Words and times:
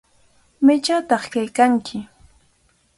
¿Maychawtaq 0.65 1.23
kaykanki? 1.33 1.97